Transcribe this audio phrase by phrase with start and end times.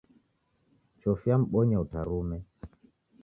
[0.99, 2.37] Chofi yambonya utarume.